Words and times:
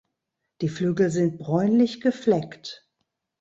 Die 0.61 0.67
Flügel 0.67 1.11
sind 1.11 1.37
bräunlich 1.37 2.01
gefleckt. 2.01 2.89